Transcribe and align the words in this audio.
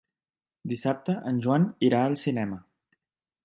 Dissabte 0.71 1.15
en 1.33 1.43
Joan 1.47 1.69
irà 1.91 2.03
al 2.07 2.19
cinema. 2.25 2.61